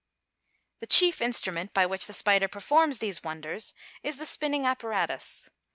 ]The 0.79 0.87
chief 0.87 1.21
instrument 1.21 1.75
by 1.75 1.85
which 1.85 2.07
the 2.07 2.13
spider 2.13 2.47
performs 2.47 2.97
these 2.97 3.23
wonders 3.23 3.75
is 4.01 4.15
the 4.17 4.25
spinning 4.25 4.65
apparatus. 4.65 5.51